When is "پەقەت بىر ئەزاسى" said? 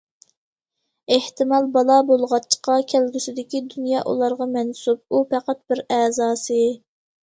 5.33-6.65